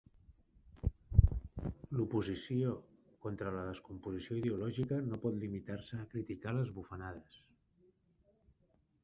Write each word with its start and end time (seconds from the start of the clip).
L'oposició 1.97 2.71
contra 3.25 3.51
la 3.57 3.67
descomposició 3.67 4.39
ideològica 4.41 4.99
no 5.11 5.21
pot 5.27 5.39
limitar-se 5.45 6.01
a 6.01 6.09
criticar 6.15 6.57
les 6.59 6.75
bufonades. 6.81 7.39